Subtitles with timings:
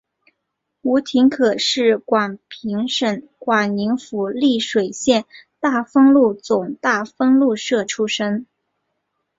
[0.81, 5.25] 吴廷可是广平省广宁府丽水县
[5.59, 8.47] 大丰禄总大丰禄社出生。